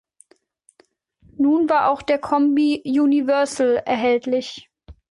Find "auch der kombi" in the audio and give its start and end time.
1.91-2.81